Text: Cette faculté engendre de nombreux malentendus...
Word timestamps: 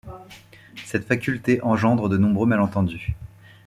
Cette 0.83 1.05
faculté 1.05 1.61
engendre 1.63 2.09
de 2.09 2.17
nombreux 2.17 2.47
malentendus... 2.47 3.13